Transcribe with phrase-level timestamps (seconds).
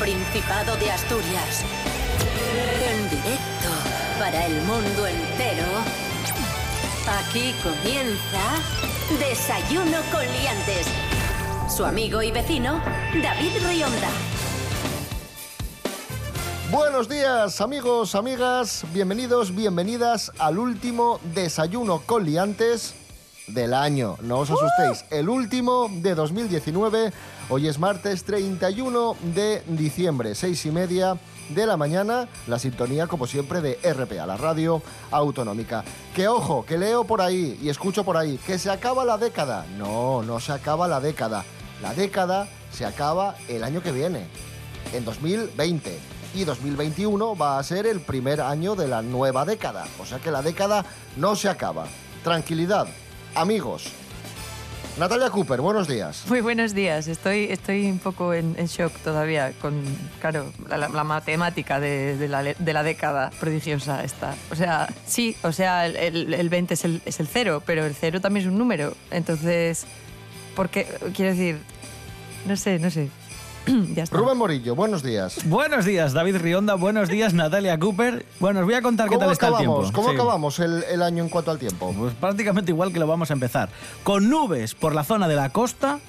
[0.00, 1.62] Principado de Asturias.
[2.90, 3.68] En directo
[4.18, 5.66] para el mundo entero.
[7.06, 8.40] Aquí comienza
[9.18, 10.86] Desayuno con Liantes.
[11.68, 12.80] Su amigo y vecino,
[13.22, 14.08] David Rionda.
[16.70, 22.94] Buenos días amigos, amigas, bienvenidos, bienvenidas al último desayuno con liantes
[23.48, 24.16] del año.
[24.22, 27.12] No os asustéis, el último de 2019.
[27.52, 31.18] Hoy es martes 31 de diciembre, seis y media
[31.48, 35.82] de la mañana, la sintonía como siempre de RPA, la radio autonómica.
[36.14, 39.66] Que ojo, que leo por ahí y escucho por ahí, que se acaba la década.
[39.76, 41.44] No, no se acaba la década.
[41.82, 44.28] La década se acaba el año que viene,
[44.92, 45.98] en 2020
[46.36, 49.88] y 2021 va a ser el primer año de la nueva década.
[49.98, 50.84] O sea que la década
[51.16, 51.86] no se acaba.
[52.22, 52.86] Tranquilidad,
[53.34, 53.99] amigos.
[55.00, 56.24] Natalia Cooper, buenos días.
[56.28, 57.08] Muy buenos días.
[57.08, 59.82] Estoy, estoy un poco en, shock todavía con,
[60.20, 64.34] claro, la, la matemática de, de, la, de, la, década prodigiosa esta.
[64.50, 67.86] O sea, sí, o sea, el, el, el 20 es el, es el cero, pero
[67.86, 68.94] el cero también es un número.
[69.10, 69.86] Entonces,
[70.54, 71.62] porque, quiero decir,
[72.44, 73.08] no sé, no sé.
[73.94, 74.16] ya está.
[74.16, 75.40] Rubén Morillo, buenos días.
[75.46, 76.74] Buenos días, David Rionda.
[76.74, 78.26] Buenos días, Natalia Cooper.
[78.38, 79.84] Bueno, os voy a contar qué tal está el tiempo.
[79.92, 80.14] ¿Cómo sí.
[80.14, 81.94] acabamos el, el, año en cuanto al tiempo?
[81.96, 83.68] Pues prácticamente igual que lo vamos a empezar.
[84.02, 86.00] Con nubes por la zona de la costa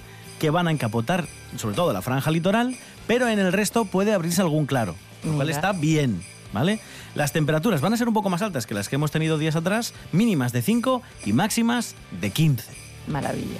[0.42, 1.28] que van a encapotar,
[1.58, 5.50] sobre todo la franja litoral, pero en el resto puede abrirse algún claro, lo cual
[5.52, 6.24] está bien.
[6.52, 6.80] ¿Vale?
[7.16, 9.56] Las temperaturas van a ser un poco más altas que las que hemos tenido días
[9.56, 12.72] atrás, mínimas de 5 y máximas de 15.
[13.08, 13.60] Maravilla.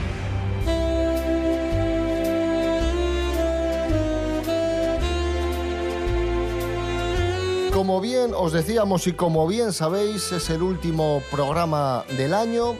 [7.81, 12.75] Como bien os decíamos y como bien sabéis, es el último programa del año.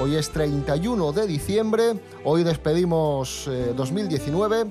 [0.00, 4.66] Hoy es 31 de diciembre, hoy despedimos eh, 2019,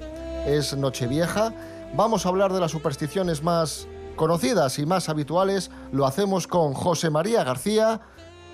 [0.46, 1.54] es Nochevieja.
[1.96, 3.88] Vamos a hablar de las supersticiones más
[4.18, 5.72] conocidas y más habituales.
[5.94, 8.02] Lo hacemos con José María García,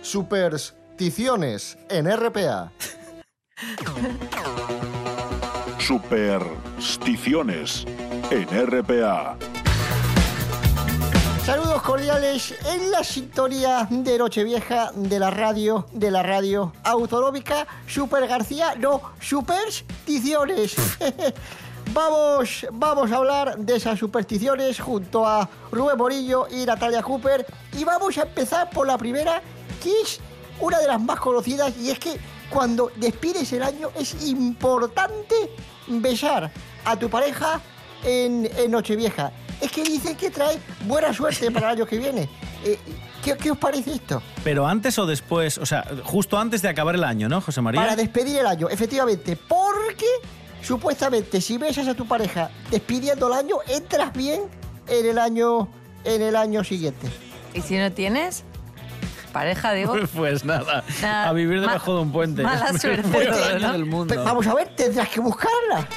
[0.04, 2.72] Supersticiones en RPA.
[5.80, 7.88] Supersticiones
[8.30, 9.36] en RPA.
[11.48, 17.66] Saludos cordiales en la sintonía de Nochevieja de la radio, de la radio autonómica.
[17.88, 20.76] Super García, no, supersticiones.
[21.94, 27.46] vamos, vamos a hablar de esas supersticiones junto a Rubén Morillo y Natalia Cooper.
[27.78, 29.42] Y vamos a empezar por la primera,
[29.82, 30.20] que es
[30.60, 32.20] una de las más conocidas y es que
[32.50, 35.50] cuando despides el año es importante
[35.88, 36.52] besar
[36.84, 37.62] a tu pareja
[38.04, 39.32] en, en Nochevieja
[39.62, 42.30] es que dicen que trae buena suerte para el año que viene.
[42.64, 42.78] Eh,
[43.24, 44.22] ¿qué, ¿qué, os parece esto?
[44.44, 47.82] Pero antes o después, o sea, justo antes de acabar el año, ¿no, José María?
[47.82, 50.06] Para despedir el año, efectivamente, porque
[50.62, 54.42] supuestamente si besas a tu pareja despidiendo el año, entras bien
[54.88, 55.70] en el año,
[56.04, 57.08] en el año siguiente.
[57.54, 58.44] ¿Y si no tienes?
[59.32, 59.96] Pareja, digo.
[60.16, 62.44] Pues nada, nada a vivir debajo de un puente.
[62.44, 63.04] Mala suerte.
[63.04, 63.72] Todo, ¿no?
[63.74, 64.16] del mundo.
[64.24, 65.88] Vamos a ver, tendrás que buscarla.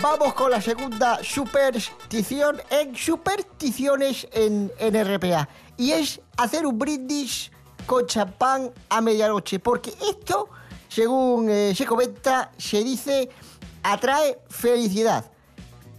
[0.00, 5.48] Vamos con la segunda superstición en supersticiones en, en, RPA.
[5.76, 7.50] Y es hacer un brindis
[7.84, 9.58] con champán a medianoche.
[9.58, 10.50] Porque esto,
[10.88, 13.28] según eh, se comenta, se dice,
[13.82, 15.24] atrae felicidad.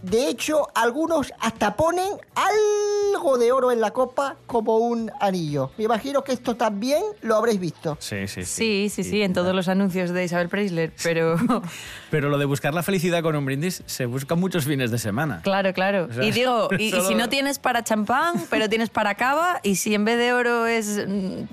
[0.02, 5.70] De hecho, algunos hasta ponen algo de oro en la copa como un anillo.
[5.76, 7.98] Me imagino que esto también lo habréis visto.
[8.00, 8.60] Sí, sí, sí.
[8.60, 11.36] Sí, sí, sí, en todos los anuncios de Isabel Preisler, pero...
[12.10, 15.40] pero lo de buscar la felicidad con un brindis se busca muchos fines de semana.
[15.42, 16.08] Claro, claro.
[16.10, 17.02] O sea, y digo, y, solo...
[17.02, 20.32] y, si no tienes para champán, pero tienes para cava, y si en vez de
[20.32, 21.06] oro es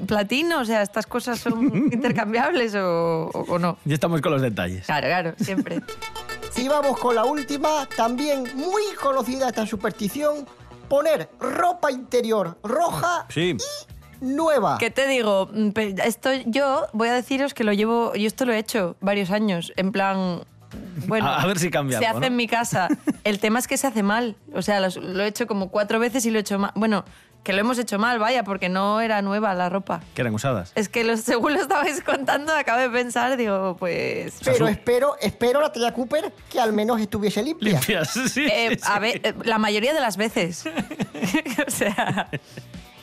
[0.05, 3.77] platino, o sea, estas cosas son intercambiables o, o, o no.
[3.83, 4.85] Ya estamos con los detalles.
[4.85, 5.81] Claro, claro, siempre.
[6.55, 10.47] Y vamos con la última, también muy conocida esta superstición,
[10.89, 13.57] poner ropa interior roja sí.
[14.21, 14.77] y nueva.
[14.77, 15.49] ¿Qué te digo?
[16.03, 19.73] Esto yo voy a deciros que lo llevo, yo esto lo he hecho varios años,
[19.75, 20.41] en plan...
[21.07, 21.97] Bueno, a, a ver si cambia.
[21.97, 22.33] Se algo, hace ¿no?
[22.33, 22.89] en mi casa.
[23.23, 24.35] El tema es que se hace mal.
[24.53, 26.71] O sea, lo, lo he hecho como cuatro veces y lo he hecho mal.
[26.75, 27.05] Bueno,
[27.47, 30.01] que lo hemos hecho mal, vaya, porque no era nueva la ropa.
[30.13, 30.73] Que eran usadas.
[30.75, 34.39] Es que lo, según lo estabais contando, acabo de pensar, digo, pues...
[34.43, 37.69] Pero o sea, espero, espero, la tía Cooper, que al menos estuviese limpia.
[37.69, 40.65] Limpias, sí, eh, sí, A ver, la mayoría de las veces.
[41.65, 42.29] o sea...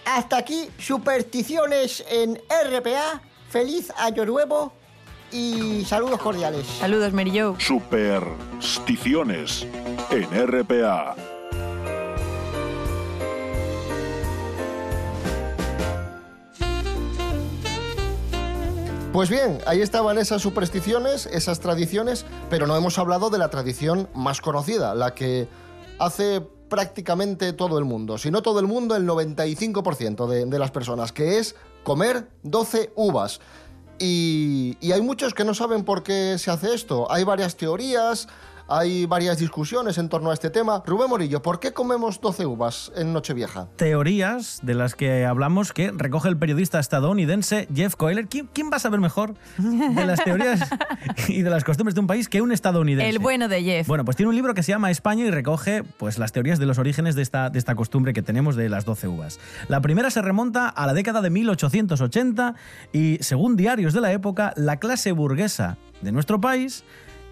[0.04, 3.22] hasta aquí supersticiones en RPA.
[3.48, 4.74] Feliz año nuevo
[5.32, 6.66] y saludos cordiales.
[6.66, 7.56] Saludos, Mary Jo.
[7.58, 9.66] Supersticiones
[10.10, 11.16] en RPA.
[19.14, 24.08] Pues bien, ahí estaban esas supersticiones, esas tradiciones, pero no hemos hablado de la tradición
[24.12, 25.46] más conocida, la que
[26.00, 30.72] hace prácticamente todo el mundo, si no todo el mundo, el 95% de, de las
[30.72, 33.40] personas, que es comer 12 uvas.
[34.00, 37.06] Y, y hay muchos que no saben por qué se hace esto.
[37.08, 38.26] Hay varias teorías,
[38.68, 40.82] hay varias discusiones en torno a este tema.
[40.86, 43.68] Rubén Morillo, ¿por qué comemos 12 uvas en Nochevieja?
[43.76, 48.26] Teorías de las que hablamos que recoge el periodista estadounidense Jeff Coyler.
[48.26, 50.68] ¿Quién, quién va a saber mejor de las teorías
[51.28, 53.08] y de las costumbres de un país que un estadounidense?
[53.08, 53.86] El bueno de Jeff.
[53.86, 56.66] Bueno, pues tiene un libro que se llama España y recoge pues, las teorías de
[56.66, 59.40] los orígenes de esta, de esta costumbre que tenemos de las 12 uvas.
[59.68, 62.54] La primera se remonta a la década de 1880
[62.92, 66.84] y, según diarios de la época, la clase burguesa de nuestro país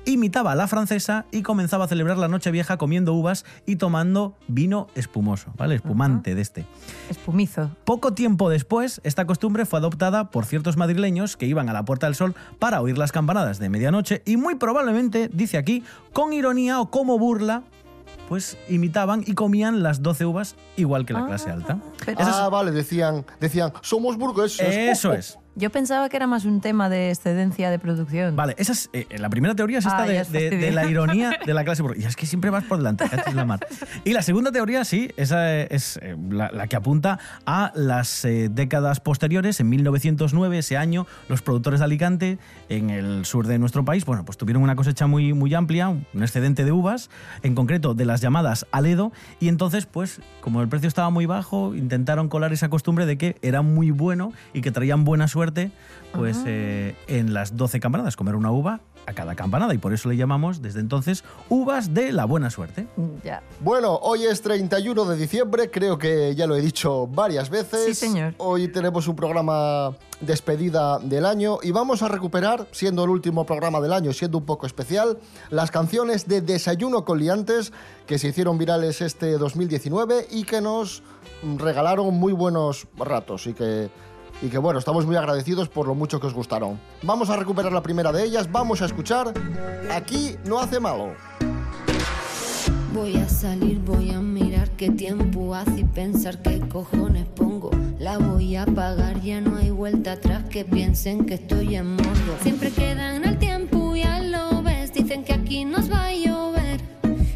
[0.05, 4.37] imitaba a la francesa y comenzaba a celebrar la noche vieja comiendo uvas y tomando
[4.49, 5.77] vino espumoso, ¿vale?
[5.77, 6.67] Espumante de este.
[7.09, 7.71] Espumizo.
[7.85, 12.07] Poco tiempo después, esta costumbre fue adoptada por ciertos madrileños que iban a la Puerta
[12.07, 16.81] del Sol para oír las campanadas de medianoche y muy probablemente, dice aquí, con ironía
[16.81, 17.63] o como burla,
[18.29, 21.79] pues imitaban y comían las 12 uvas igual que la clase alta.
[22.05, 24.61] Pero- Esa es- Ah, vale, decían, decían, somos burgueses.
[24.67, 25.39] Eso es.
[25.55, 28.35] Yo pensaba que era más un tema de excedencia de producción.
[28.37, 30.87] Vale, esa es, eh, la primera teoría es esta Ah, de, os de- de la
[30.89, 31.83] ironía de la clase.
[31.97, 33.61] Y es que siempre vas por delante, cachis la mar.
[34.05, 38.49] Y la segunda teoría, sí, esa es eh, la, la que apunta a las eh,
[38.51, 39.61] décadas posteriores.
[39.61, 42.39] En 1909, ese año, los productores de Alicante,
[42.71, 46.07] en el sur de nuestro país, bueno, pues tuvieron una cosecha muy, muy amplia, un
[46.23, 47.11] excedente de uvas,
[47.43, 51.75] en concreto de las llamadas Aledo, y entonces, pues, como el precio estaba muy bajo,
[51.75, 55.42] intentaron colar esa costumbre de que era muy bueno y que traían buena suerte,
[56.13, 60.09] pues eh, en las 12 campanadas, comer una uva a cada campanada, y por eso
[60.09, 62.87] le llamamos desde entonces uvas de la buena suerte.
[63.25, 63.43] Ya.
[63.61, 67.85] Bueno, hoy es 31 de diciembre, creo que ya lo he dicho varias veces.
[67.85, 68.35] Sí, señor.
[68.39, 73.81] Hoy tenemos un programa despedida del año y vamos a recuperar, siendo el último programa
[73.81, 75.19] del año, siendo un poco especial,
[75.51, 77.73] las canciones de Desayuno con Liantes
[78.07, 81.03] que se hicieron virales este 2019 y que nos
[81.59, 83.91] regalaron muy buenos ratos y que
[84.43, 86.79] y que bueno, estamos muy agradecidos por lo mucho que os gustaron.
[87.03, 89.33] Vamos a recuperar la primera de ellas, vamos a escuchar
[89.91, 91.15] Aquí no hace malo.
[92.95, 97.71] Voy a salir, voy a mirar qué tiempo hace y pensar qué cojones pongo.
[97.99, 102.37] La voy a pagar, ya no hay vuelta atrás que piensen que estoy en modo.
[102.43, 104.93] Siempre quedan el tiempo, ya lo ves.
[104.93, 106.81] Dicen que aquí nos va a llover.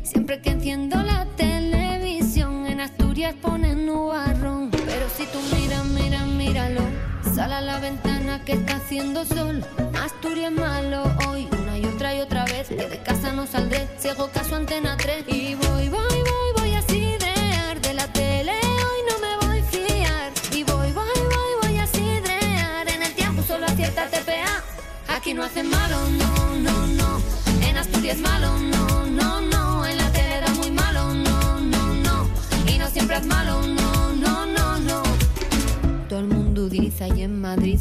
[0.03, 4.70] Siempre que enciendo la televisión, en Asturias ponen nubarrón.
[4.70, 5.66] Pero si tú miras.
[7.37, 9.62] Sal a la ventana que está haciendo sol.
[10.03, 12.69] Asturias malo hoy, una y otra y otra vez.
[12.69, 15.27] Que de casa no saldré, si hago caso antena 3.
[15.29, 16.45] Y voy, voy, voy,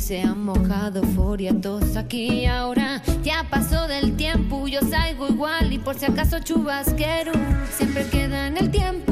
[0.06, 3.02] se han mojado Foria todos aquí y ahora.
[3.24, 7.32] Ya pasó del tiempo yo salgo igual y por si acaso chubasquero
[7.72, 9.05] siempre queda en el tiempo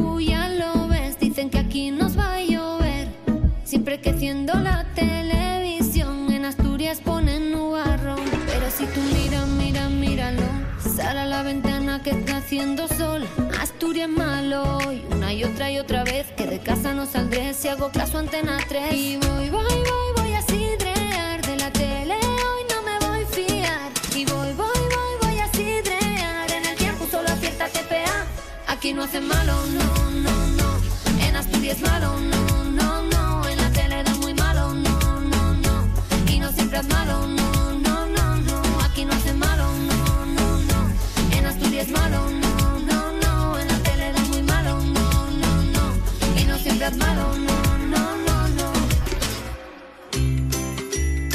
[28.84, 33.70] aquí no hacen malo no no no en Asturias malo no no no en la
[33.72, 35.88] tele da muy malo no no no
[36.28, 40.58] y no siempre es malo no no no no aquí no hacen malo no no
[40.70, 40.90] no
[41.32, 46.42] en Asturias malo no no no en la tele da muy malo no no no
[46.42, 48.74] y no siempre es malo no no no no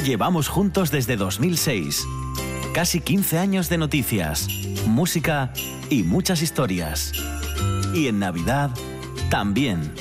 [0.05, 2.05] Llevamos juntos desde 2006.
[2.75, 4.49] Casi 15 años de noticias,
[4.87, 5.52] música
[5.90, 7.12] y muchas historias.
[7.95, 8.71] Y en Navidad,
[9.30, 9.92] también.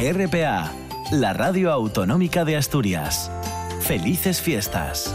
[0.00, 0.72] RPA,
[1.12, 3.30] la radio autonómica de Asturias.
[3.80, 5.14] Felices fiestas.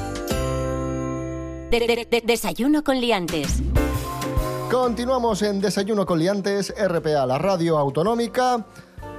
[1.71, 3.61] De- de- de- desayuno con liantes.
[4.69, 8.65] Continuamos en Desayuno con Liantes, RPA, la radio autonómica.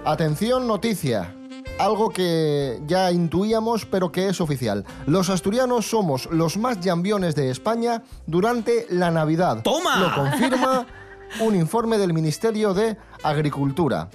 [0.05, 1.35] Atención, noticia.
[1.79, 4.85] algo que ya intuíamos, pero que es oficial.
[5.07, 9.63] Los asturianos somos los más llambiones de España durante la Navidad.
[9.65, 9.97] ¡Toma!
[9.99, 10.87] Lo confirma
[11.41, 14.11] un informe del Ministerio de Agricultura.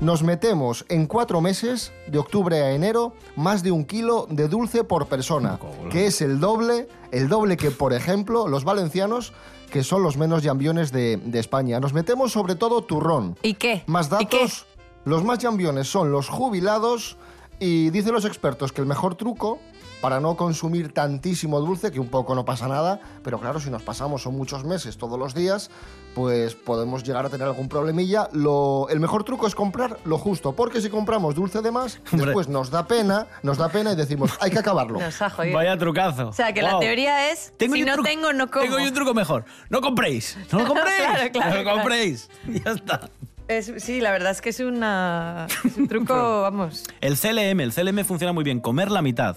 [0.00, 4.82] Nos metemos en cuatro meses, de octubre a enero, más de un kilo de dulce
[4.82, 5.60] por persona,
[5.90, 9.32] que es el doble, el doble que, por ejemplo, los valencianos,
[9.70, 11.78] que son los menos llambiones de, de España.
[11.78, 13.38] Nos metemos sobre todo turrón.
[13.42, 13.84] ¿Y qué?
[13.86, 14.38] Más ¿Y qué?
[14.38, 14.66] datos,
[15.04, 17.16] los más llambiones son los jubilados
[17.60, 19.60] y dicen los expertos que el mejor truco
[20.02, 23.82] para no consumir tantísimo dulce, que un poco no pasa nada, pero claro, si nos
[23.82, 25.70] pasamos son muchos meses todos los días,
[26.14, 28.28] pues podemos llegar a tener algún problemilla.
[28.32, 32.26] Lo, el mejor truco es comprar lo justo, porque si compramos dulce de más, Hombre.
[32.26, 34.98] después nos da pena, nos da pena y decimos, hay que acabarlo.
[35.00, 35.54] Nos ha jodido.
[35.56, 36.28] Vaya trucazo.
[36.28, 38.64] O sea, que la teoría es, Tengo si yo un no truco- tengo, no como.
[38.64, 39.44] Tengo yo un truco mejor.
[39.70, 40.36] No compréis.
[40.52, 40.92] No lo compréis.
[41.02, 41.78] Claro, claro, no lo claro.
[41.78, 42.28] compréis.
[42.64, 43.08] Ya está.
[43.48, 47.72] Es- sí, la verdad es que es, una, es un truco, vamos, El CLM, el
[47.72, 48.60] CLM funciona muy bien.
[48.60, 49.36] Comer la mitad.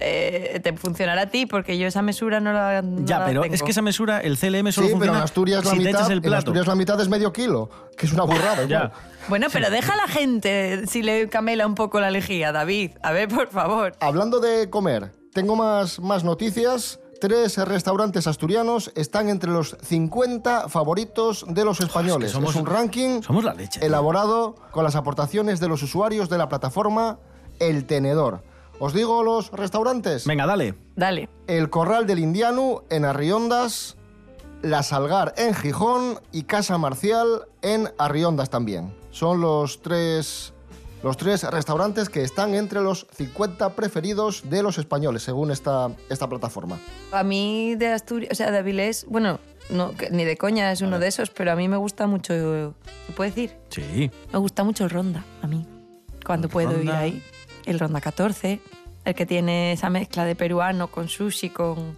[0.00, 3.42] Eh, te funcionará a ti porque yo esa mesura no la no ya, la pero
[3.42, 3.54] tengo.
[3.54, 5.84] es que esa mesura, el CLM solo Sí, pero funciona en Asturias la si te
[5.84, 6.36] mitad, echas el en plato.
[6.38, 8.64] Asturias la mitad es medio kilo, que es una burrada.
[8.68, 8.92] Ya.
[9.28, 12.92] Bueno, pero deja a la gente si le camela un poco la lejía, David.
[13.02, 13.92] A ver, por favor.
[14.00, 17.00] Hablando de comer, tengo más, más noticias.
[17.20, 22.30] Tres restaurantes asturianos están entre los 50 favoritos de los españoles.
[22.30, 23.80] somos- es un ranking Somos la leche.
[23.80, 23.88] tío.
[23.88, 27.18] elaborado con las aportaciones de los usuarios de la plataforma
[27.58, 28.44] El Tenedor.
[28.80, 30.24] ¿Os digo los restaurantes?
[30.24, 30.74] Venga, dale.
[30.94, 31.28] Dale.
[31.48, 33.96] El Corral del Indiano en Arriondas,
[34.62, 38.94] La Salgar en Gijón y Casa Marcial en Arriondas también.
[39.10, 40.52] Son los tres,
[41.02, 46.28] los tres restaurantes que están entre los 50 preferidos de los españoles, según esta, esta
[46.28, 46.78] plataforma.
[47.10, 50.82] A mí de Asturias, o sea, de Avilés, bueno, no, que ni de coña es
[50.82, 53.56] uno de esos, pero a mí me gusta mucho, ¿se puede decir?
[53.70, 54.08] Sí.
[54.32, 55.66] Me gusta mucho el Ronda, a mí.
[56.24, 57.22] Cuando puedo ir ahí.
[57.66, 58.60] El Ronda 14,
[59.04, 61.96] el que tiene esa mezcla de peruano con sushi, con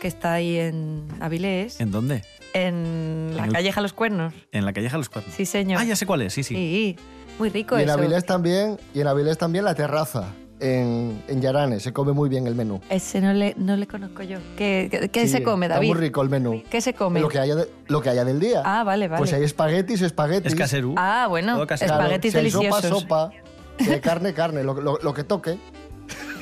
[0.00, 2.22] que está ahí en Avilés, ¿En dónde?
[2.54, 4.32] en la en el- calleja Los Cuernos.
[4.52, 5.34] En la calleja Los Cuernos.
[5.34, 5.80] Sí, señor.
[5.80, 6.54] Ah, ya sé cuál es, sí, sí.
[6.54, 6.96] Sí,
[7.38, 7.98] muy rico Y en eso.
[7.98, 10.28] Avilés también, y en Avilés también la terraza,
[10.60, 12.80] en, en Yarane, se come muy bien el menú.
[12.90, 14.38] Ese no le, no le conozco yo.
[14.56, 15.86] ¿Qué, qué- qué Sí, se come, David?
[15.88, 16.62] Está muy rico el menú.
[16.70, 17.20] ¿Qué se come?
[17.20, 18.62] Lo que haya, de- lo que haya del día.
[18.64, 19.18] Ah, vale, vale.
[19.18, 20.52] Pues hay espaguetis, espaguetis.
[20.52, 20.94] Es casero.
[20.96, 21.88] Ah, bueno, casero.
[21.90, 22.84] Claro, espaguetis si deliciosos.
[22.84, 23.32] Sopa, sopa.
[23.80, 25.58] Hay carne, carne, lo que toque.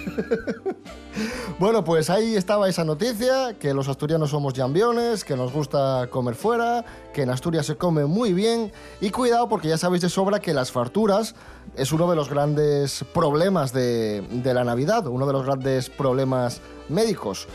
[1.58, 6.34] bueno, pues ahí estaba esa noticia, que los asturianos somos llambiones, que nos gusta comer
[6.34, 8.72] fuera, que en Asturias se come muy bien.
[9.00, 11.34] Y cuidado, porque ya sabéis de sobra que las farturas
[11.76, 16.60] es uno de los grandes problemas de, de la Navidad, uno de los grandes problemas
[16.88, 17.48] médicos.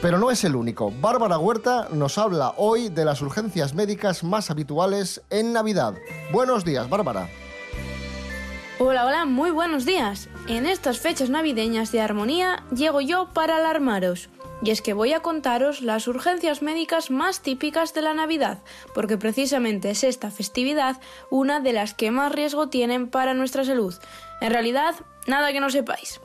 [0.00, 0.92] Pero no es el único.
[1.00, 5.94] Bárbara Huerta nos habla hoy de las urgencias médicas más habituales en Navidad.
[6.32, 7.28] Buenos días, Bárbara.
[8.80, 10.28] Hola, hola, muy buenos días.
[10.46, 14.28] En estas fechas navideñas de armonía llego yo para alarmaros.
[14.62, 18.58] Y es que voy a contaros las urgencias médicas más típicas de la Navidad,
[18.94, 23.96] porque precisamente es esta festividad una de las que más riesgo tienen para nuestra salud.
[24.40, 24.94] En realidad,
[25.26, 26.20] nada que no sepáis.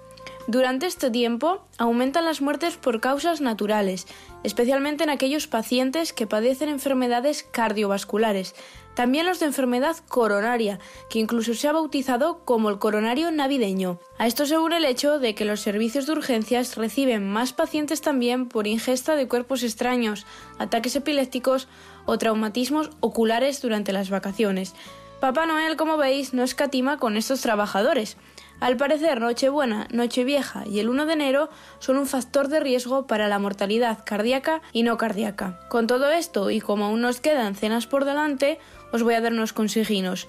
[0.48, 4.08] Durante este tiempo aumentan las muertes por causas naturales,
[4.44, 8.54] especialmente en aquellos pacientes que padecen enfermedades cardiovasculares,
[8.94, 14.00] también los de enfermedad coronaria, que incluso se ha bautizado como el coronario navideño.
[14.18, 18.02] A esto se une el hecho de que los servicios de urgencias reciben más pacientes
[18.02, 20.26] también por ingesta de cuerpos extraños,
[20.60, 21.70] ataques epilépticos
[22.06, 24.76] o traumatismos oculares durante las vacaciones.
[25.22, 28.18] Papá Noel, como veis, no escatima con estos trabajadores.
[28.60, 33.28] Al parecer, Nochebuena, Nochevieja y el 1 de enero son un factor de riesgo para
[33.28, 35.60] la mortalidad cardíaca y no cardíaca.
[35.70, 38.60] Con todo esto, y como aún nos quedan cenas por delante,
[38.92, 40.28] os voy a dar unos consejinos.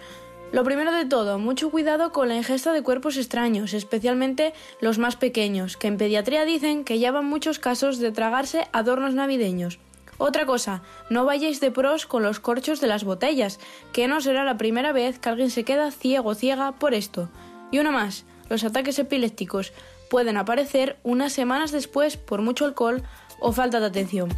[0.54, 5.16] Lo primero de todo, mucho cuidado con la ingesta de cuerpos extraños, especialmente los más
[5.16, 9.80] pequeños, que en pediatría dicen que ya van muchos casos de tragarse adornos navideños.
[10.16, 13.58] Otra cosa, no vayáis de pros con los corchos de las botellas,
[13.92, 17.28] que no será la primera vez que alguien se queda ciego o ciega por esto.
[17.74, 19.72] Y una más, los ataques epilépticos
[20.08, 23.02] pueden aparecer unas semanas después por mucho alcohol
[23.40, 24.28] o falta de atención.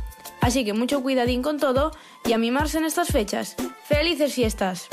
[0.41, 1.91] Así que mucho cuidadín con todo
[2.25, 3.55] y a mimarse en estas fechas.
[3.85, 4.89] ¡Felices fiestas!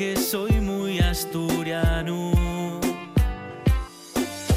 [0.00, 2.32] que soy muy asturiano.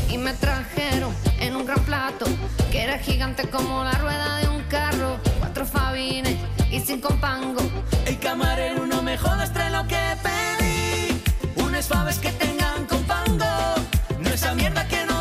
[0.09, 2.25] Y me trajeron en un gran plato
[2.71, 5.19] que era gigante como la rueda de un carro.
[5.39, 6.37] Cuatro fabines
[6.71, 7.61] y cinco pango.
[8.05, 11.21] El camarero no me jodas, trae lo que pedí.
[11.61, 13.43] Unas faves que tengan compango.
[14.21, 15.12] No esa mierda que no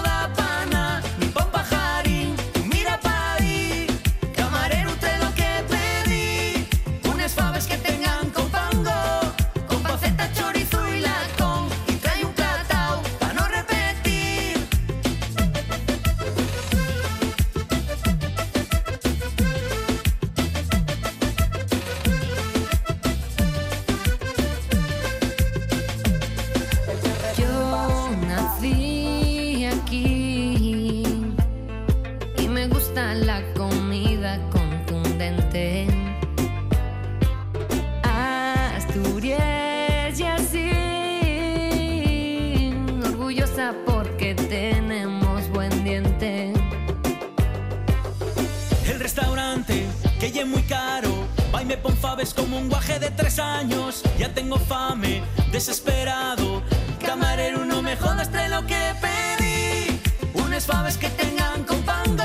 [52.23, 54.02] faves como un guaje de tres años.
[54.19, 56.62] Ya tengo fame, desesperado.
[57.05, 60.00] Camarero, no me jodas de lo que pedí.
[60.35, 62.23] Unas faves que tengan con pango,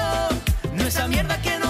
[0.74, 1.67] no esa mierda que no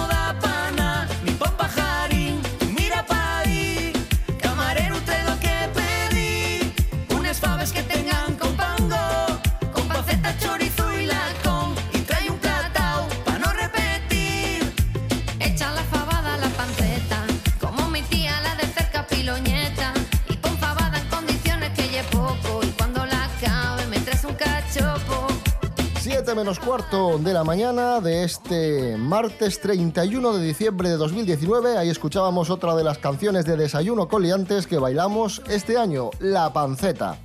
[26.38, 31.76] menos cuarto de la mañana de este martes 31 de diciembre de 2019.
[31.76, 37.18] Ahí escuchábamos otra de las canciones de Desayuno Coliantes que bailamos este año, La Panceta.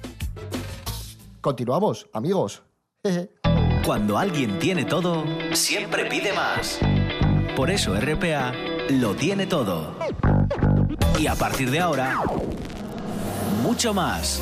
[1.42, 2.64] Continuamos, amigos.
[3.86, 6.80] Cuando alguien tiene todo, siempre pide más.
[7.56, 8.52] Por eso RPA
[8.90, 9.94] lo tiene todo.
[11.20, 12.20] Y a partir de ahora,
[13.62, 14.42] mucho más.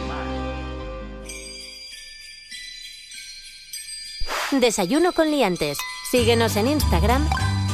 [4.59, 5.77] Desayuno con liantes.
[6.09, 7.27] Síguenos en Instagram,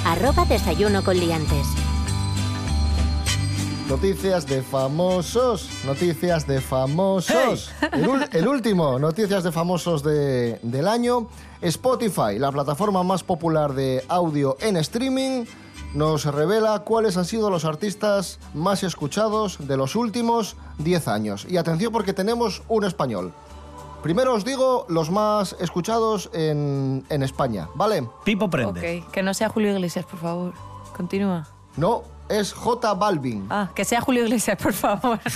[0.05, 1.65] arroba desayuno con liantes.
[3.89, 7.71] Noticias de famosos, noticias de famosos.
[7.93, 11.27] El, el último, noticias de famosos de- del año.
[11.61, 15.45] Spotify, la plataforma más popular de audio en streaming,
[15.93, 21.47] nos revela cuáles han sido los artistas más escuchados de los últimos 10 años.
[21.49, 23.33] Y atención porque tenemos un español.
[24.03, 28.07] Primero os digo los más escuchados en, en España, ¿vale?
[28.23, 29.01] Pipo prende.
[29.01, 30.53] Ok, que no sea Julio Iglesias, por favor.
[30.95, 31.45] Continúa.
[31.75, 33.47] No, es J Balvin.
[33.49, 35.19] Ah, que sea Julio Iglesias, por favor.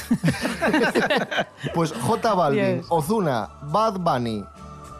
[1.73, 2.85] Pues J Balvin, Dios.
[2.89, 4.43] Ozuna, Bad Bunny,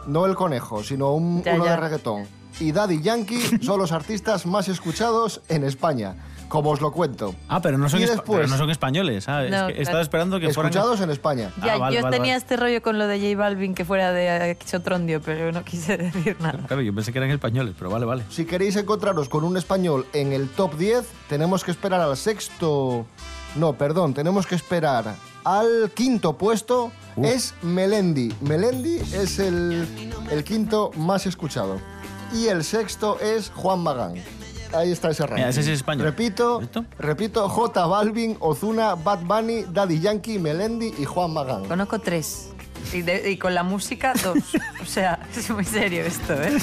[0.06, 1.70] no el conejo, sino un, Ya, uno ya.
[1.72, 2.26] de reggaetón.
[2.60, 6.16] Y Daddy Yankee son los artistas más escuchados en España,
[6.52, 7.34] como os lo cuento.
[7.48, 9.26] Ah, pero no son, Y espa- después- pero no son españoles.
[9.26, 9.82] ah, es No, que claro.
[9.82, 10.70] estaba esperando que fueran...
[10.70, 11.50] Escuchados en España.
[11.64, 12.36] ya, Ah, vale, yo vale, tenía vale.
[12.44, 16.36] este rollo con lo de J Balvin que fuera de Xotrondio, pero no quise decir
[16.40, 16.58] nada.
[16.66, 18.24] Claro, yo pensé que eran españoles, pero vale, vale.
[18.28, 23.06] Si queréis encontraros con un español en el top 10, tenemos que esperar al sexto...
[23.56, 26.92] No, perdón, tenemos que esperar al quinto puesto.
[27.16, 27.26] Uf.
[27.26, 28.30] Es Melendi.
[28.42, 29.86] Melendi es el,
[30.30, 31.80] el quinto más escuchado.
[32.34, 34.14] Y el sexto es Juan Magán.
[34.74, 35.36] Ahí está ese ranking.
[35.36, 36.04] Mira, ese es español.
[36.06, 36.62] Repito,
[36.98, 41.64] repito, J Balvin, Ozuna, Bad Bunny, Daddy Yankee, Melendi y Juan Magán.
[41.66, 42.48] Conozco tres.
[42.92, 44.38] Y, de- y con la música, dos.
[44.80, 46.56] O sea, es muy serio esto, ¿eh?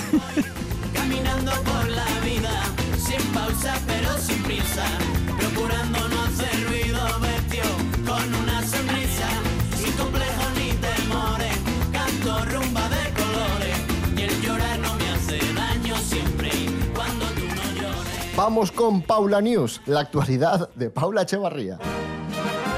[0.94, 2.64] Caminando por la vida,
[2.98, 4.84] sin pausa pero sin prisa,
[5.40, 6.09] procurando
[18.42, 21.78] Vamos con Paula News, la actualidad de Paula Echevarría.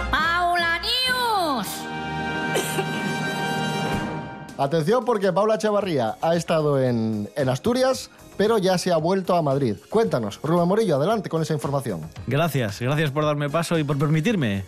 [0.09, 1.67] Paula News.
[4.57, 9.43] Atención porque Paula Echevarría ha estado en, en Asturias, pero ya se ha vuelto a
[9.43, 9.75] Madrid.
[9.91, 12.01] Cuéntanos, Rubén Morillo, adelante con esa información.
[12.25, 14.65] Gracias, gracias por darme paso y por permitirme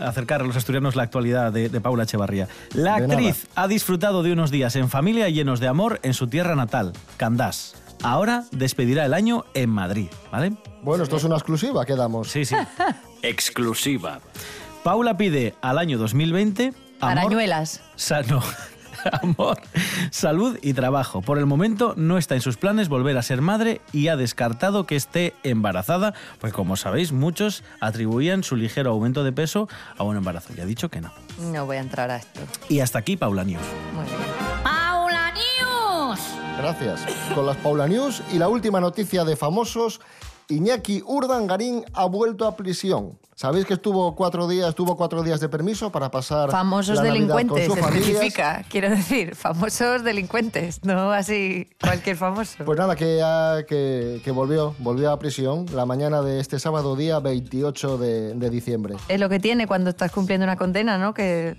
[0.00, 2.48] acercar a los asturianos la actualidad de, de Paula Echevarría.
[2.72, 6.26] La De actriz ha disfrutado de unos días en familia llenos de amor en su
[6.26, 7.76] tierra natal, Candás.
[8.02, 10.52] Ahora despedirá el año en Madrid, ¿vale?
[10.82, 12.30] Bueno, esto es una exclusiva que damos.
[12.30, 12.56] Sí, sí.
[13.22, 14.20] Exclusiva.
[14.82, 17.80] Paula pide al año 2020 amor, Arañuelas.
[17.96, 18.42] Sano.
[19.22, 19.60] Amor,
[20.10, 21.20] salud y trabajo.
[21.20, 24.86] Por el momento no está en sus planes volver a ser madre y ha descartado
[24.86, 30.16] que esté embarazada, pues como sabéis, muchos atribuían su ligero aumento de peso a un
[30.16, 30.54] embarazo.
[30.56, 31.12] Y ha dicho que no.
[31.38, 32.40] No voy a entrar a esto.
[32.68, 33.62] Y hasta aquí Paula News.
[33.94, 34.33] Muy bien.
[36.58, 37.04] Gracias.
[37.34, 40.00] Con las Paula News y la última noticia de famosos,
[40.48, 43.18] Iñaki Urdangarín ha vuelto a prisión.
[43.34, 47.68] ¿Sabéis que estuvo cuatro días, tuvo cuatro días de permiso para pasar Famosos la delincuentes,
[47.68, 48.06] con familia?
[48.06, 52.64] especifica, quiero decir, famosos delincuentes, no así cualquier famoso.
[52.64, 53.20] Pues nada, que,
[53.66, 58.50] que, que volvió, volvió a prisión la mañana de este sábado, día 28 de, de
[58.50, 58.94] diciembre.
[59.08, 61.12] Es lo que tiene cuando estás cumpliendo una condena, ¿no?
[61.12, 61.56] Que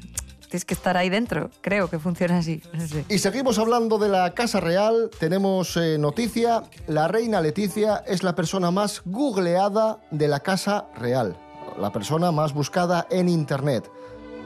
[0.55, 1.49] tienes que estar ahí dentro.
[1.59, 2.61] Creo que funciona así.
[2.71, 3.03] No sé.
[3.09, 5.09] Y seguimos hablando de la Casa Real.
[5.19, 6.63] Tenemos eh, noticia.
[6.87, 11.35] La reina Leticia es la persona más googleada de la Casa Real.
[11.77, 13.91] La persona más buscada en Internet.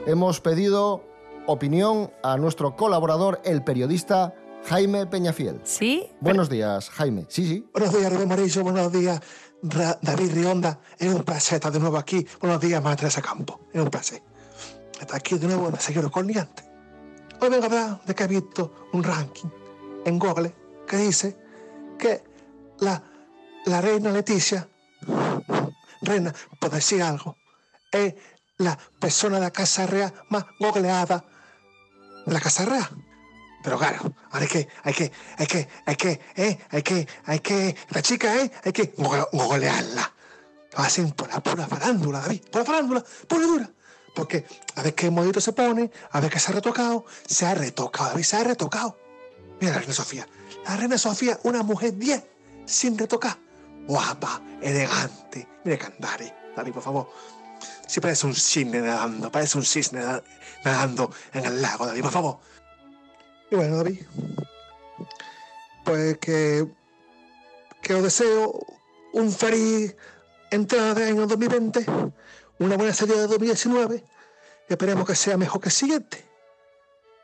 [0.07, 1.03] Hemos pedido
[1.45, 4.33] opinión a nuestro colaborador, el periodista
[4.67, 5.61] Jaime Peñafiel.
[5.63, 6.07] ¿Sí?
[6.21, 7.25] Buenos días, Jaime.
[7.29, 7.69] Sí, sí.
[7.71, 8.63] Buenos días, Rubén Morillo.
[8.63, 9.21] Buenos días,
[9.61, 10.79] Ra- David Rionda.
[10.97, 12.25] Es un placer estar de nuevo aquí.
[12.41, 13.61] Buenos días, Teresa Campo.
[13.71, 14.23] Es un placer
[15.11, 16.65] aquí de nuevo Desayuno con Liantes.
[17.41, 19.49] Hoy vengo a hablar de que he visto un ranking
[20.05, 20.53] en Google
[20.87, 21.37] que dice
[21.97, 22.23] que
[22.79, 23.01] la,
[23.65, 24.67] la reina Leticia,
[26.01, 27.35] reina, por decir algo,
[27.91, 28.13] es
[28.57, 31.23] la persona de la Casa Real más googleada
[32.25, 32.89] de la Casa Real.
[33.63, 37.39] Pero claro, ahora hay que, hay que, hay que, hay que, eh, hay que, hay
[37.39, 40.11] que, la chica, eh, hay que google- googlearla.
[40.77, 43.69] Lo hacen por la pura farándula, David, por la farándula, pura dura.
[44.15, 44.45] Porque
[44.75, 48.09] a ver qué modito se pone, a ver qué se ha retocado, se ha retocado,
[48.09, 48.97] David, se ha retocado.
[49.59, 50.27] Mira la reina Sofía.
[50.65, 52.23] La reina Sofía, una mujer 10,
[52.65, 53.37] sin retocar.
[53.87, 55.47] Guapa, elegante.
[55.63, 57.09] Mira que andare, David, por favor.
[57.87, 60.23] Sí parece un cisne nadando, parece un cisne nada-
[60.63, 62.39] nadando en el lago, David, por favor.
[63.51, 64.01] Y bueno, David,
[65.83, 66.67] pues que,
[67.81, 68.59] que os deseo
[69.13, 69.95] un feliz
[70.51, 71.85] entrada de año 2020,
[72.59, 74.03] una buena salida de 2019,
[74.67, 76.25] y esperemos que sea mejor que el siguiente.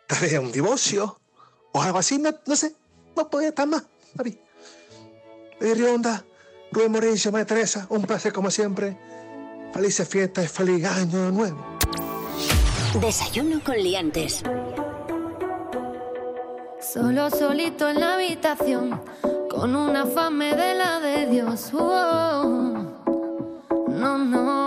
[0.08, 1.20] Tal vez un divorcio
[1.74, 2.74] o algo así, no, no sé,
[3.16, 4.36] no podía estar más, David.
[5.60, 6.24] Rionda,
[6.72, 8.98] Rubén Morillo, María Teresa, un placer como siempre.
[9.74, 11.66] Felices fiestas y feliz año nuevo.
[13.00, 14.42] Desayuno con liantes.
[16.80, 19.02] Solo solito en la habitación,
[19.50, 21.72] con una fame de la de Dios.
[21.74, 22.94] Oh,
[23.90, 24.65] no, no.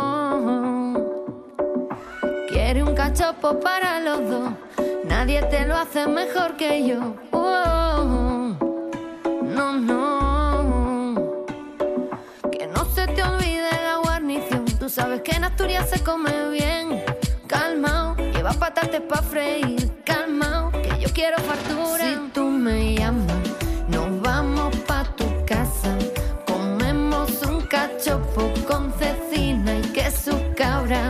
[3.08, 4.50] Cachopo para los dos,
[5.04, 7.16] nadie te lo hace mejor que yo.
[7.30, 8.54] Oh,
[9.42, 11.46] no, no.
[12.52, 17.02] Que no se te olvide la guarnición, tú sabes que en Asturias se come bien.
[17.46, 19.90] Calmao, lleva patates pa' freír.
[20.04, 22.04] Calmao, que yo quiero fartura.
[22.04, 23.42] Si tú me llamas,
[23.88, 25.96] nos vamos pa' tu casa.
[26.46, 31.08] Comemos un cachopo con cecina y queso cabra.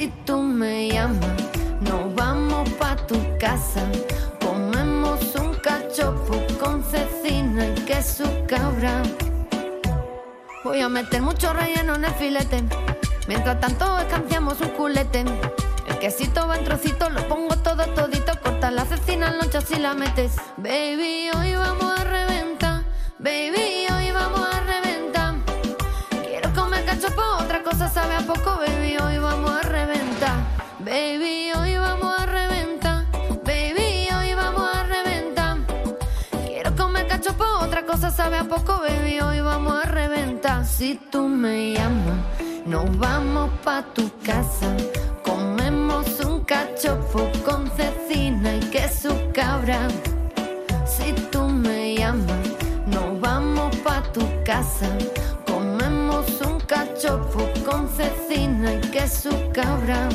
[0.00, 1.36] Si tú me llamas,
[1.82, 3.82] nos vamos pa' tu casa.
[4.40, 9.02] Comemos un cachopo con cecina y queso cabra.
[10.64, 12.64] Voy a meter mucho relleno en el filete.
[13.28, 15.22] Mientras tanto escanciamos un culete.
[15.86, 18.32] El quesito va en trocitos, lo pongo todo todito.
[18.42, 20.36] Corta la cecina en lonchas y la metes.
[20.56, 22.84] Baby, hoy vamos a reventar.
[23.18, 25.34] Baby, hoy vamos a reventar.
[26.26, 28.56] Quiero comer cachopo, otra cosa sabe a poco.
[28.56, 29.69] Baby, hoy vamos a reventar.
[30.84, 33.04] Baby, hoy vamos a reventar.
[33.44, 35.58] Baby, hoy vamos a reventar.
[36.46, 39.20] Quiero comer cachopo, otra cosa sabe a poco, baby.
[39.20, 40.64] Hoy vamos a reventar.
[40.64, 42.20] Si tú me llamas,
[42.64, 44.74] nos vamos pa' tu casa.
[45.22, 49.86] Comemos un cachopo con cecina y queso cabra.
[50.86, 52.48] Si tú me llamas,
[52.86, 54.88] nos vamos pa' tu casa.
[55.46, 60.08] Comemos un cachopo con cecina y queso cabra.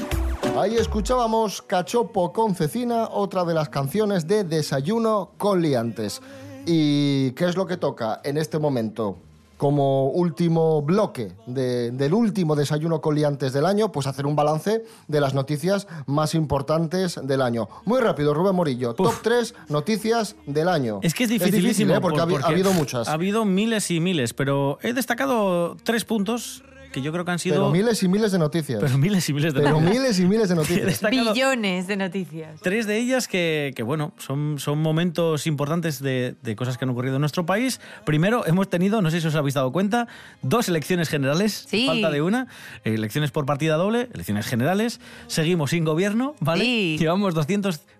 [0.57, 6.21] Ahí escuchábamos Cachopo con Cecina, otra de las canciones de Desayuno con Liantes.
[6.65, 9.17] ¿Y qué es lo que toca en este momento?
[9.57, 14.83] Como último bloque de- del último desayuno con liantes del año, pues hacer un balance
[15.07, 17.69] de las noticias más importantes del año.
[17.85, 18.93] Muy rápido, Rubén Morillo.
[18.95, 20.99] Top 3 noticias del año.
[21.03, 21.93] Es que es difícil, dificilísimo.
[21.95, 22.01] ¿eh?
[22.01, 23.07] porque, ha habido muchas.
[23.07, 26.61] Ha habido miles y miles, pero he destacado tres puntos
[26.95, 27.55] que yo creo que han sido...
[27.55, 28.79] Pero miles y miles de noticias.
[28.81, 29.95] Pero miles y miles de Pero noticias.
[29.99, 31.01] miles y miles de noticias.
[31.11, 32.61] Billones de noticias.
[32.61, 36.89] Tres de ellas que, que, bueno, son, son momentos importantes de, de cosas que han
[36.91, 37.81] ocurrido en nuestro país.
[38.05, 40.07] Primero, hemos tenido, no sé si os habéis dado cuenta,
[40.41, 41.85] dos elecciones generales, Sí.
[41.85, 42.47] falta de una,
[42.85, 45.01] elecciones por partida doble, elecciones generales.
[45.27, 46.63] Seguimos sin gobierno, ¿vale?
[46.63, 46.95] Sí.
[46.97, 47.33] Llevamos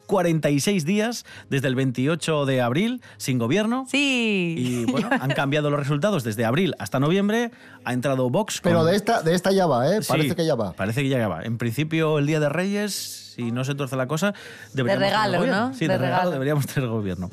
[0.08, 3.86] 246 días desde el 28 de abril sin gobierno.
[3.90, 4.56] Sí.
[4.58, 7.52] Y bueno, han cambiado los resultados desde abril hasta noviembre.
[7.84, 8.60] Ha entrado Vox.
[8.62, 10.02] Pero de esta, de esta ya va, ¿eh?
[10.02, 10.74] Sí, Parece que ya va.
[10.74, 11.44] Parece que ya va.
[11.44, 14.34] En principio, el Día de Reyes, si no se tuerce la cosa,
[14.74, 15.68] deberíamos tener regalo, gobierno.
[15.70, 15.74] ¿no?
[15.74, 16.14] Sí, de, De regalo.
[16.16, 16.32] regalo.
[16.32, 17.30] deberíamos tener gobierno.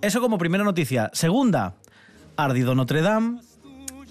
[0.00, 1.10] Eso como primera noticia.
[1.12, 1.74] Segunda,
[2.36, 3.40] ardido Notre Dame,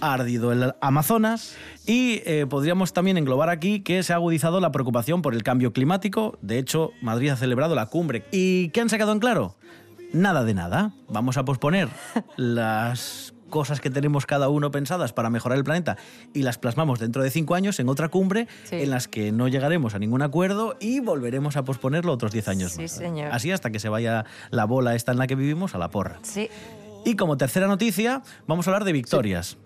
[0.02, 4.72] ha ardido el Amazonas y eh, podríamos también englobar aquí que se ha agudizado la
[4.72, 6.38] preocupación por el cambio climático.
[6.42, 8.26] De hecho, Madrid ha celebrado la cumbre.
[8.32, 9.56] ¿Y qué han sacado en claro?
[10.14, 10.92] Nada de nada.
[11.08, 11.88] Vamos a posponer
[12.38, 15.98] las cosas que tenemos cada uno pensadas para mejorar el planeta
[16.34, 18.78] y las plasmamos dentro de cinco años en otra cumbre Sí.
[18.78, 22.72] en las que no llegaremos a ningún acuerdo y volveremos a posponerlo otros 10 años
[22.72, 22.92] Sí, más.
[22.92, 23.30] señor.
[23.34, 26.20] Así hasta que se vaya la bola esta en la que vivimos a la porra.
[26.24, 26.50] Sí.
[27.04, 29.58] Y como tercera noticia, vamos a hablar de victorias.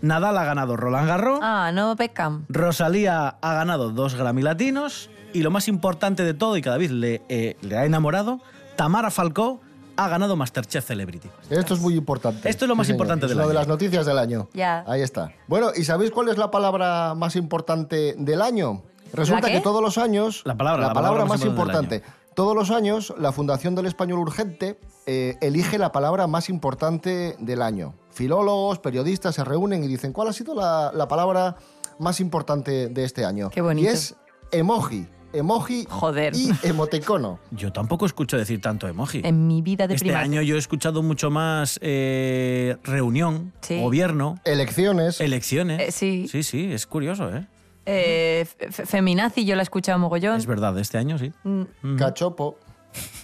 [0.00, 2.44] Nadal ha ganado Roland Garros, Ah, no Beckham.
[2.48, 6.90] Rosalía ha ganado dos Grammy Latinos y lo más importante de todo y cada vez
[6.90, 8.40] le, eh, le ha enamorado,
[8.76, 9.60] Tamara Falcó
[9.96, 11.28] ha ganado Masterchef Celebrity.
[11.50, 12.48] Esto es muy importante.
[12.48, 12.96] Esto es lo más señor.
[12.98, 13.48] importante Es del lo año.
[13.48, 14.48] de las noticias del año.
[14.54, 14.84] Ya.
[14.86, 15.32] Ahí está.
[15.48, 18.82] Bueno, ¿y sabéis cuál es la palabra más importante del año?
[19.12, 20.42] Resulta que todos los años...
[20.44, 22.17] La palabra, la la palabra, más más importante importante.
[22.38, 27.62] Todos los años, la Fundación del Español Urgente eh, elige la palabra más importante del
[27.62, 27.94] año.
[28.12, 31.56] Filólogos, periodistas se reúnen y dicen, ¿cuál ha sido la, la palabra
[31.98, 33.50] más importante de este año?
[33.50, 33.88] Qué bonito.
[33.88, 34.14] Y es
[34.52, 35.08] emoji.
[35.32, 36.32] Emoji Joder.
[36.36, 37.40] y emoticono.
[37.50, 39.20] Yo tampoco escucho decir tanto emoji.
[39.24, 40.24] En mi vida de Este primaria.
[40.24, 43.80] año yo he escuchado mucho más eh, reunión, Sí.
[43.82, 45.20] gobierno, Elecciones.
[45.20, 45.80] elecciones.
[45.80, 46.28] Eh, sí.
[46.30, 47.48] Sí, sí, es curioso, ¿eh?
[47.90, 50.36] Eh, fe- feminazi, yo la he escuchado mogollón.
[50.36, 51.32] Es verdad, este año sí.
[51.44, 52.58] Mm, Cachopo.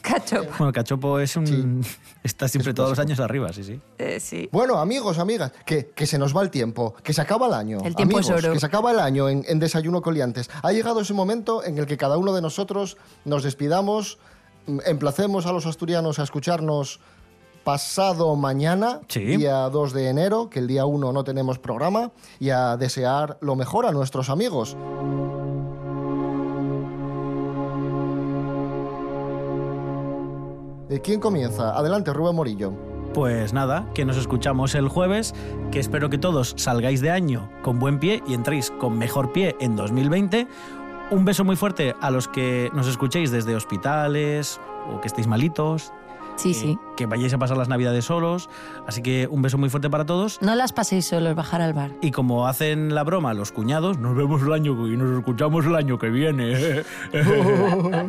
[0.03, 0.44] Cacho.
[0.59, 1.85] Bueno, Cachopo es un...
[2.22, 3.81] Está siempre todos los años arriba, sí, sí.
[3.98, 4.48] Eh, sí.
[4.53, 7.79] Bueno, amigos, amigas, que, que se nos va el tiempo, que se acaba el año.
[7.85, 8.53] El tiempo es oro.
[8.53, 10.48] Que se acaba el año en, en Desayuno Coliantes.
[10.62, 14.18] Ha llegado ese momento en el que cada uno de nosotros nos despidamos,
[14.66, 17.00] mm, emplacemos a los asturianos a escucharnos
[17.64, 19.20] pasado mañana, Sí.
[19.37, 23.57] día 2 de enero, que el día 1 no tenemos programa, y a desear lo
[23.57, 24.77] mejor a nuestros amigos.
[31.03, 31.77] ¿Quién comienza?
[31.77, 32.72] Adelante, Rubén Morillo.
[33.14, 35.35] Pues nada, que nos escuchamos el jueves,
[35.70, 39.57] que espero que todos salgáis de año con buen pie y entréis con mejor pie
[39.61, 40.46] en 2020.
[41.11, 44.61] Un beso muy fuerte a los que nos escuchéis desde hospitales
[44.92, 45.92] o que estéis malitos.
[46.36, 46.78] Sí, que- sí.
[46.96, 48.48] Que vayáis a pasar las navidades solos.
[48.86, 50.40] Así que un beso muy fuerte para todos.
[50.42, 51.90] No las paséis solos, bajar al bar.
[52.00, 55.74] Y como hacen la broma los cuñados, nos vemos el año y nos escuchamos el
[55.74, 56.84] año que viene.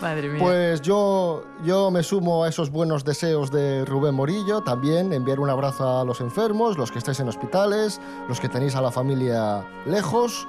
[0.00, 0.38] Madre mía.
[0.40, 4.62] Pues yo, yo me sumo a esos buenos deseos de Rubén Morillo.
[4.62, 8.74] También enviar un abrazo a los enfermos, los que estáis en hospitales, los que tenéis
[8.74, 10.46] a la familia lejos.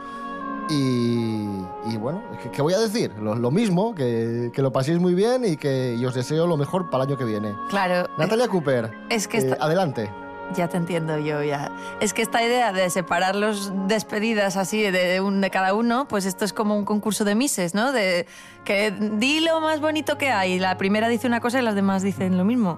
[0.70, 1.46] Y,
[1.92, 3.12] y bueno, ¿qué, qué voy a decir?
[3.20, 6.58] Lo, lo mismo, que, que lo paséis muy bien y que y os deseo lo
[6.58, 7.54] mejor para el año que viene.
[7.70, 8.10] Claro.
[8.18, 10.10] Natalia Cooper, Es que eh, esta- adelante.
[10.56, 11.72] Ya te entiendo yo, ya.
[12.02, 16.26] Es que esta idea de separar los despedidas así de, un, de cada uno, pues
[16.26, 17.92] esto es como un concurso de mises, ¿no?
[17.92, 18.28] De
[18.66, 20.60] que di lo más bonito que hay.
[20.60, 22.78] La primera dice una cosa y las demás dicen lo mismo.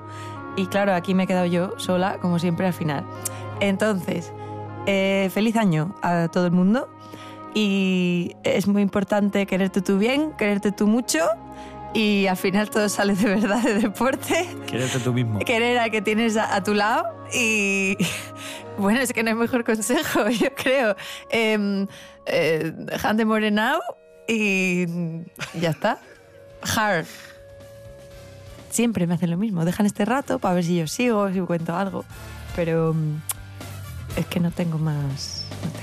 [0.55, 3.03] Y claro, aquí me he quedado yo sola, como siempre, al final.
[3.59, 4.31] Entonces,
[4.85, 6.87] eh, feliz año a todo el mundo.
[7.55, 11.19] Y es muy importante quererte tú bien, quererte tú mucho.
[11.93, 15.39] Y al final todo sale de verdad de deporte Quérete tú mismo.
[15.39, 17.95] querer a que tienes a, a tu lado y
[18.77, 20.97] bueno, es que no hay mejor consejo, yo creo.
[21.29, 21.87] Eh,
[22.25, 23.79] eh, Han de Morenau
[24.27, 24.85] y
[25.57, 25.97] ya está.
[26.75, 27.05] Hard.
[28.71, 29.63] Siempre me hacen lo mismo.
[29.63, 32.03] Dejan este rato para ver si yo sigo, si cuento algo.
[32.57, 33.21] Pero mm,
[34.17, 35.74] es que no tengo más, no